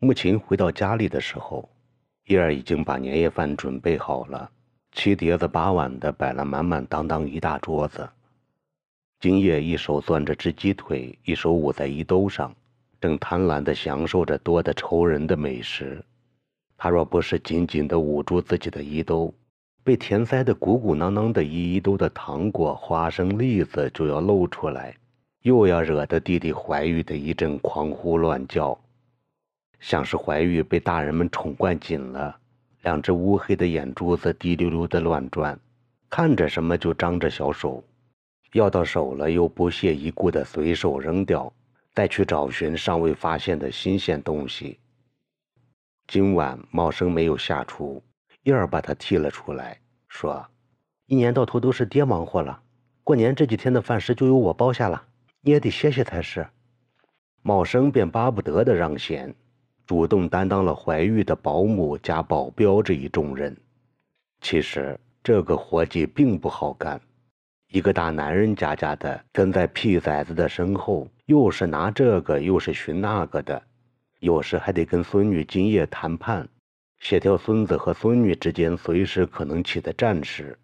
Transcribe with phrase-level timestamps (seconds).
[0.00, 1.68] 穆琴回到家里的时候，
[2.26, 4.48] 叶儿已经把年夜饭准备好了，
[4.92, 8.08] 七碟子八碗的摆了满满当当一大桌子。
[9.18, 12.54] 金叶一手攥着只鸡腿，一手捂在衣兜上，
[13.00, 16.00] 正贪婪地享受着多得愁人的美食。
[16.76, 19.34] 他若不是紧紧地捂住自己的衣兜，
[19.82, 24.94] 被填塞得鼓鼓囊囊的一衣兜的糖果、花生、栗子就要露出来，
[25.42, 28.78] 又要惹得弟弟怀玉的一阵狂呼乱叫。
[29.80, 32.38] 像是怀玉被大人们宠惯紧了，
[32.82, 35.58] 两只乌黑的眼珠子滴溜溜的乱转，
[36.10, 37.82] 看着什么就张着小手，
[38.52, 41.52] 要到手了又不屑一顾的随手扔掉，
[41.94, 44.78] 再去找寻尚未发现的新鲜东西。
[46.06, 48.02] 今晚茂生没有下厨，
[48.44, 50.46] 燕儿把他踢了出来，说
[51.06, 52.62] ：“一年到头都是爹忙活了，
[53.04, 55.04] 过年这几天的饭食就由我包下了，
[55.42, 56.46] 你也得歇歇才是。”
[57.42, 59.34] 茂生便巴不得的让贤。
[59.88, 63.56] 主动担当了怀玉的保姆加保镖这一重任。
[64.42, 67.00] 其实这个活计并不好干，
[67.70, 73.62] 一个大男人家家的跟在屁崽子的身后，又是拿这个又是寻那个的，
[74.20, 76.46] 有时还得跟孙女今夜谈判，
[77.00, 80.58] 协调孙子和孙女之间随时可能起的战事，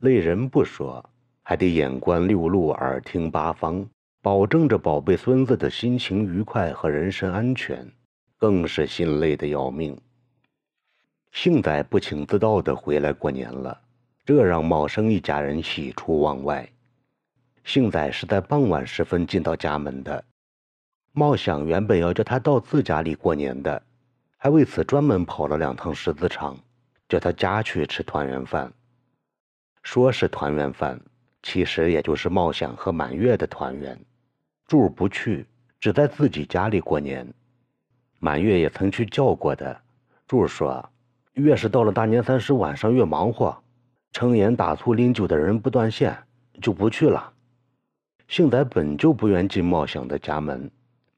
[0.00, 1.02] 累人不说，
[1.42, 3.88] 还得眼观六路，耳听八方，
[4.20, 7.90] 保证着宝贝孙子的心情愉快和人身安全。
[8.38, 9.98] 更是心累的要命。
[11.32, 13.80] 幸仔不请自到的回来过年了，
[14.24, 16.70] 这让茂生一家人喜出望外。
[17.64, 20.24] 幸仔是在傍晚时分进到家门的，
[21.12, 23.82] 茂想原本要叫他到自家里过年的，
[24.36, 26.58] 还为此专门跑了两趟石子场，
[27.08, 28.72] 叫他家去吃团圆饭。
[29.82, 31.00] 说是团圆饭，
[31.42, 33.98] 其实也就是茂想和满月的团圆。
[34.66, 35.46] 柱不去，
[35.78, 37.26] 只在自己家里过年。
[38.26, 39.80] 满月也曾去叫过的，
[40.26, 40.90] 柱说
[41.34, 43.56] ：“越是到了大年三十晚上越忙活，
[44.10, 46.12] 撑盐打醋拎酒的人不断线，
[46.60, 47.32] 就不去了。”
[48.26, 50.68] 幸仔本就不愿进茂祥的家门，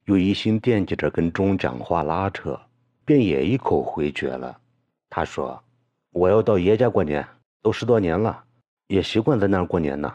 [0.05, 2.61] 又一心惦记着跟钟讲话拉扯，
[3.07, 4.61] 便也一口回绝了。
[5.09, 5.65] 他说
[6.13, 7.27] ：“我要到爷家过年，
[7.63, 8.45] 都十多年了，
[8.89, 10.15] 也习惯在那儿过年呢。”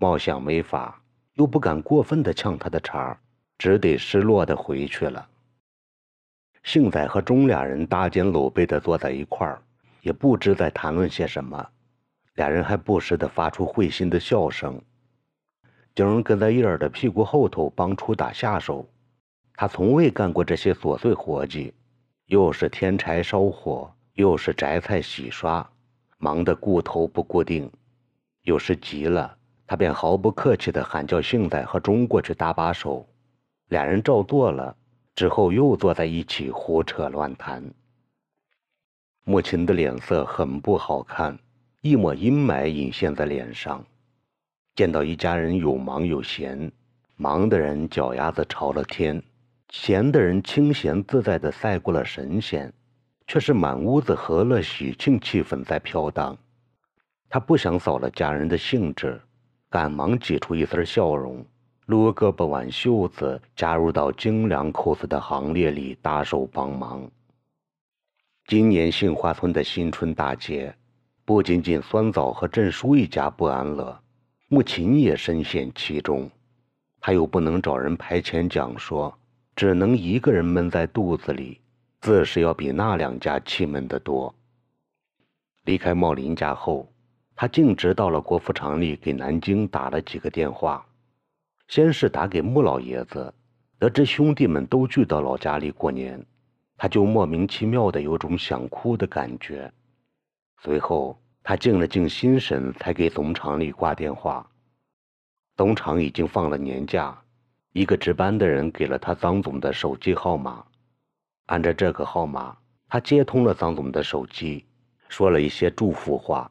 [0.00, 1.00] 茂祥没法，
[1.34, 3.16] 又不敢过分的呛他的茬，
[3.56, 5.28] 只得失落的回去了。
[6.64, 9.62] 幸仔和钟俩人搭肩搂背的坐在一块儿，
[10.00, 11.64] 也不知在谈论些什么。
[12.36, 14.80] 俩人还不时的发出会心的笑声。
[15.94, 18.88] 景跟在叶儿的屁股后头帮出打下手，
[19.54, 21.72] 他从未干过这些琐碎活计，
[22.26, 25.64] 又是添柴烧火，又是摘菜洗刷，
[26.16, 27.70] 忙得顾头不顾腚。
[28.42, 29.36] 有时急了，
[29.66, 33.06] 他便毫不客气的喊叫幸仔和钟过去搭把手，
[33.68, 34.74] 俩人照做了。
[35.14, 37.62] 之后又坐在一起胡扯乱谈。
[39.24, 41.38] 母亲的脸色很不好看，
[41.80, 43.84] 一抹阴霾隐现在脸上。
[44.74, 46.70] 见到一家人有忙有闲，
[47.16, 49.22] 忙的人脚丫子朝了天，
[49.70, 52.72] 闲的人清闲自在的赛过了神仙，
[53.26, 56.36] 却是满屋子和乐喜庆气氛在飘荡。
[57.28, 59.20] 他不想扫了家人的兴致，
[59.70, 61.46] 赶忙挤出一丝笑容。
[61.86, 67.06] 撸胳膊挽袖子，加入到精良 cos 的行列里，搭手帮忙。
[68.46, 70.74] 今年杏花村的新春大捷，
[71.26, 74.00] 不仅仅酸枣和郑叔一家不安乐，
[74.48, 76.30] 穆琴也深陷其中。
[77.00, 79.14] 他又不能找人排遣讲说，
[79.54, 81.60] 只能一个人闷在肚子里，
[82.00, 84.34] 自是要比那两家气闷得多。
[85.64, 86.90] 离开茂林家后，
[87.36, 90.86] 他径直到了国服厂里，给南京打了几个电话。
[91.68, 93.32] 先是打给穆老爷子，
[93.78, 96.24] 得知兄弟们都聚到老家里过年，
[96.76, 99.72] 他就莫名其妙的有种想哭的感觉。
[100.60, 104.48] 随后他静了静心神，才给总厂里挂电话。
[105.56, 107.18] 总厂已经放了年假，
[107.72, 110.64] 一个值班的人给了他张总的手机号码，
[111.46, 112.56] 按着这个号码，
[112.88, 114.66] 他接通了张总的手机，
[115.08, 116.50] 说了一些祝福话。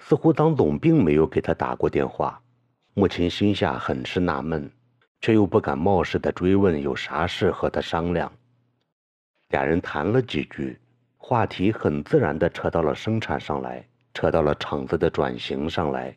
[0.00, 2.41] 似乎张总并没有给他打过电话。
[2.94, 4.70] 母亲心下很是纳闷，
[5.22, 8.30] 却又不敢冒失的追问有啥事和他商量。
[9.48, 10.78] 俩人谈了几句，
[11.16, 16.14] 话题很自然的扯到了生产上来，扯到了厂子的转型上来。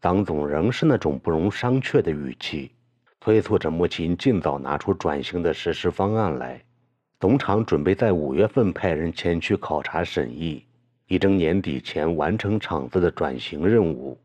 [0.00, 2.72] 张总仍是那种不容商榷的语气，
[3.20, 6.62] 催促着母亲尽早拿出转型的实施方案来。
[7.20, 10.64] 总厂准备在五月份派人前去考察审议，
[11.08, 14.18] 力争年底前完成厂子的转型任务。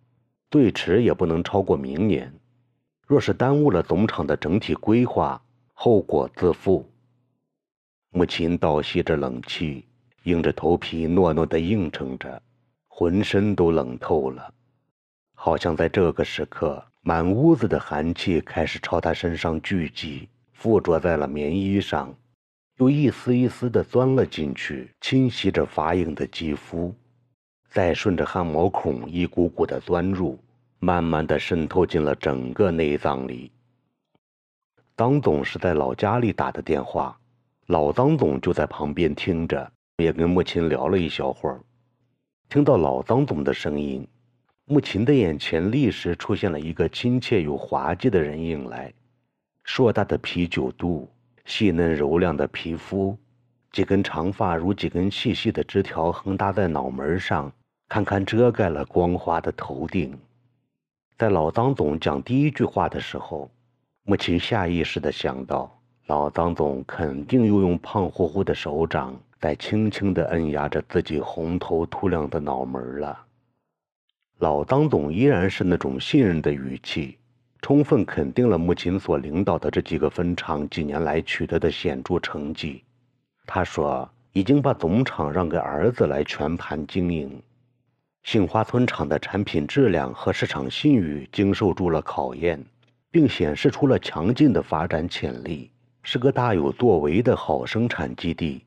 [0.52, 2.30] 最迟也不能超过明年，
[3.08, 5.42] 若是耽误了总厂的整体规划，
[5.74, 6.86] 后果自负。
[8.10, 9.86] 母亲倒吸着冷气，
[10.24, 12.42] 硬着头皮诺诺地应承着，
[12.90, 14.54] 浑身都冷透了，
[15.34, 22.14] 好像在这个时刻，满屋子的寒气开始朝他身上聚集，附着在了棉衣上，
[22.76, 26.94] 又一丝一丝地钻了进去，侵袭着发硬的肌肤，
[27.72, 30.38] 再顺着汗毛孔一股股的钻入，
[30.80, 33.50] 慢慢的渗透进了整个内脏里。
[34.98, 37.18] 张总是在老家里打的电话，
[37.68, 41.62] 老张总就在旁边听着，也跟穆琴聊了一小会儿。
[42.50, 44.06] 听到老张总的声音，
[44.66, 48.94] 穆琴的眼前立时出现了一个亲切又滑稽的人影来，
[49.64, 51.10] 硕大的啤酒肚，
[51.46, 53.18] 细嫩柔亮的皮肤，
[53.72, 57.50] 几根长发如几根细细的枝条横搭在脑门上，
[57.94, 60.18] 看看遮盖了光滑的头顶。
[61.18, 63.52] 在老张总讲第一句话的时候。
[64.04, 65.78] 母亲下意识地想到，
[66.08, 73.26] 老张总肯定又用胖乎乎的手掌在轻轻地摁压着自己红头秃亮的脑门了。
[74.40, 77.18] 老张总依然是那种信任的语气，
[77.62, 82.84] 充分肯定了母亲所领导的这几个分厂几年来取得的显著成绩。
[83.46, 87.40] 他说：“已经把总厂让给儿子来全盘经营，
[88.24, 92.64] 杏花村厂的产品质量和市场信誉经受住了考验。”
[93.14, 95.70] 并显示出了强劲的发展潜力，
[96.02, 98.64] 是个大有作为的好生产基地。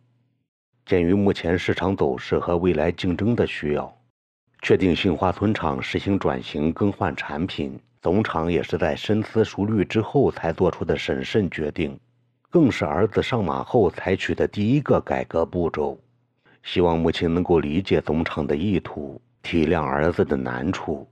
[0.85, 3.97] 鉴于目前市场走势和未来竞争的需要，
[4.61, 11.99] 确定杏花村厂实行转型更换产品，总厂也是在深思熟虑之后才做出的审慎决定，
[12.51, 15.99] 更是儿子上马后采取的第一个改革步骤。
[16.63, 21.07] 希望母亲能够理解总厂的意图，体谅儿子的难处，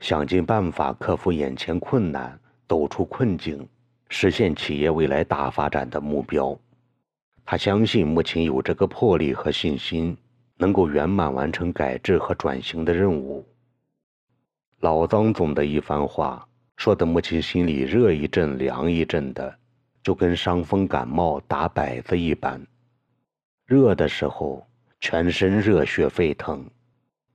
[0.00, 2.38] 想尽办法克服眼前困难。
[2.68, 3.66] 走出困境，
[4.10, 6.54] 实现企业未来大发展的目标。
[7.46, 10.14] 他相信母亲有这个魄力和信心，
[10.58, 13.42] 能够圆满完成改制和转型的任务。
[14.80, 16.46] 老张总的一番话，
[16.76, 19.56] 说的母亲心里热一阵凉一阵的，
[20.02, 22.60] 就跟伤风感冒打摆子一般。
[23.64, 24.68] 热的时候，
[25.00, 26.60] 全身热血沸腾；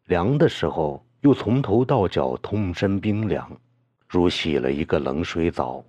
[0.05, 3.49] 凉的时候，又从头到脚通身冰凉。
[4.07, 5.83] 如洗了一个冷水澡。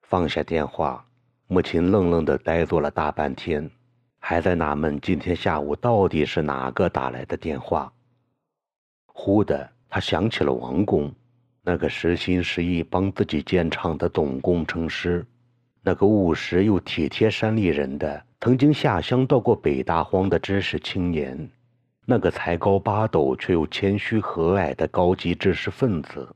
[0.00, 1.04] 放下电话，
[1.46, 3.70] 母亲愣愣地呆坐了大半天，
[4.18, 7.92] 还在纳闷今天下午到底是哪个打来的电话。
[9.06, 11.12] 忽的，他想起了王工，
[11.60, 15.26] 那个实心实意帮自己建厂的总工程师，
[15.82, 21.50] 那个务实又体贴山里人的，曾经下乡到过北大荒的知识青年，
[22.04, 26.34] 那个才高八斗却又谦虚和蔼的高级知识分子。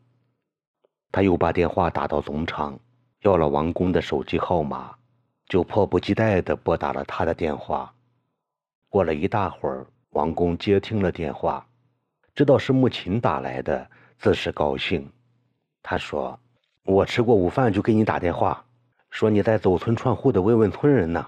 [1.10, 2.78] 他又把电话打到总厂，
[3.22, 4.94] 要了王工的手机号码，
[5.48, 7.92] 就迫不及待地拨打了他的电话。
[8.88, 11.66] 过了一大会儿，王工接听了电话，
[12.34, 13.88] 知道是穆琴打来的，
[14.19, 15.10] 自是高兴。
[15.82, 16.38] 他说
[16.84, 18.64] ：“我吃过午饭就给你打电话，
[19.10, 21.26] 说你在走村串户的慰问村人呢。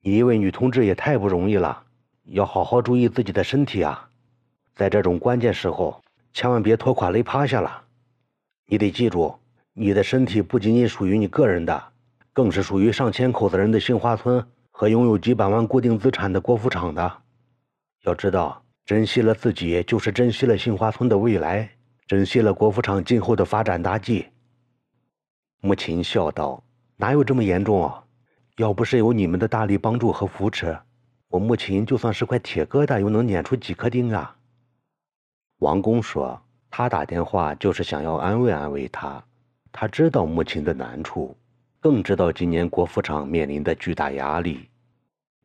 [0.00, 1.84] 你一位女同志也太不容易了，
[2.30, 4.08] 要好好注意自己的身体啊，
[4.74, 6.02] 在这种关键时候，
[6.32, 7.84] 千万别拖垮累趴下了。”
[8.70, 9.34] 你得记住，
[9.72, 11.82] 你的身体不仅仅属于你个人的，
[12.32, 17.12] 更是属于上千口子人的杏花村和拥有几百万固定资产的国服厂的。
[18.04, 21.70] 要知道，珍惜了自己，就是珍惜了杏花村的未来，
[22.06, 24.26] 珍惜了国服厂今后的发展大计。
[25.60, 26.62] 母亲笑道
[26.96, 28.04] ：“哪有这么严重啊？
[28.58, 30.78] 要不是有你们的大力帮助和扶持，
[31.28, 34.36] 我母亲就算是块铁疙瘩，又能碾出几颗钉啊？”
[35.60, 36.40] 王工说。
[36.70, 39.24] 他打电话就是想要安慰安慰他，
[39.72, 41.34] 他知道母亲的难处，
[41.80, 44.68] 更知道今年国服厂面临的巨大压力。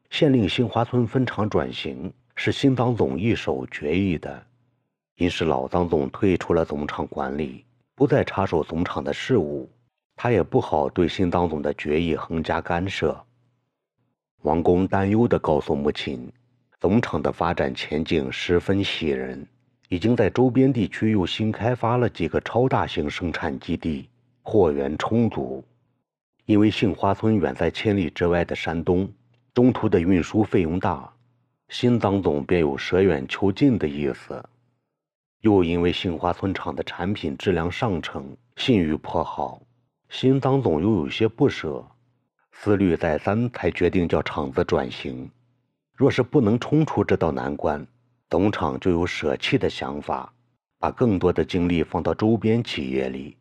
[0.09, 4.45] 县令杏花村分厂转型是新党总一手决议的，
[5.15, 7.63] 因是老张总退出了总厂管理，
[7.95, 9.71] 不再插手总厂的事务，
[10.17, 13.17] 他也不好对新党总的决议横加干涉。
[14.43, 16.29] 王工担忧地告诉母亲，
[16.77, 19.47] 总厂的发展前景十分喜人。
[19.87, 24.09] 已经在周边地区又新开发了几个超大型生产基地，
[24.41, 25.63] 货源充足。
[26.45, 29.09] 因为杏花村远在千里之外的山东，
[29.53, 31.13] 中途的运输费用大，
[31.69, 34.43] 新张总便有舍远求近的意思。
[35.39, 39.61] 又因为杏花村厂的产品质量上乘，信誉颇好，
[40.09, 41.85] 新张总又有些不舍，
[42.55, 45.29] 思虑再三，才决定叫厂子转型。
[45.95, 47.85] 若是不能冲出这道难关，
[48.29, 50.33] 总厂就有舍弃的想法，
[50.79, 53.35] 把更多的精力放到周边企业里。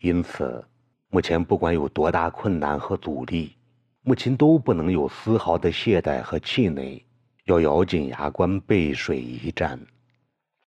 [0.00, 0.64] 因此，
[1.08, 3.56] 目前不管有多大困难和阻力，
[4.02, 7.04] 母亲都不能有丝毫的懈怠和气馁，
[7.46, 9.80] 要咬紧牙关背水一战。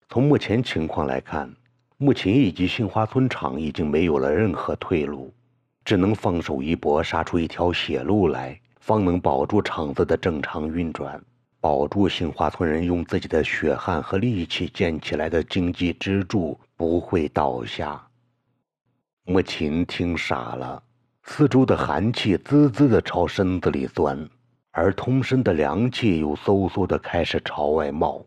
[0.09, 1.51] 从目前情况来看，
[1.97, 5.33] 目前以及杏花村厂已经没有了任何退路，
[5.85, 11.23] 只能放手一搏，杀出一条血路来，方能保住厂子的正常运转，
[11.61, 18.01] 保住杏花村人用自己的血汗和力气建起来的经济支柱不会倒下。
[19.25, 20.83] 母亲听傻了。
[21.25, 24.29] 四周的寒气滋滋的朝身子里钻，
[24.73, 28.27] 而通身的凉气又嗖嗖的开始朝外冒。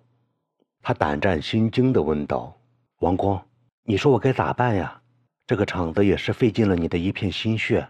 [0.82, 2.56] 他胆战心惊的问道
[3.02, 3.46] ：“王光，
[3.84, 5.02] 你说我该咋办呀？
[5.48, 7.88] 这个厂子也是费尽了你的一片心血，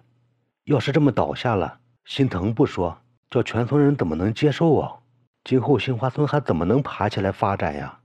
[0.65, 2.97] 要是这么倒下了，心疼不说，
[3.29, 4.99] 叫全村人怎么能接受啊？
[5.45, 7.99] 今后杏花村还怎么能爬起来发展呀？”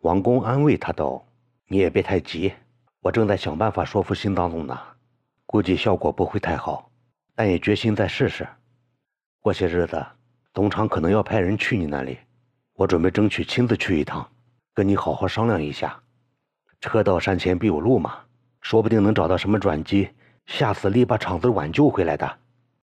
[0.00, 1.26] 王公安慰他道
[1.68, 2.52] ：“你也别太急，
[3.00, 4.78] 我正在想办法说服新党总呢。”
[5.44, 6.90] 估计效果不会太好，
[7.34, 8.48] 但也决心再试试。
[9.40, 10.04] 过些日子，
[10.54, 12.18] 总厂可能要派人去你那里，
[12.72, 14.26] 我准备争取亲自去一趟，
[14.72, 16.00] 跟你好好商量一下。
[16.80, 18.18] 车到山前必有路嘛，
[18.68, 20.08] 说不定能找到什么转机，
[20.44, 22.28] 下死力把厂子挽救回来的。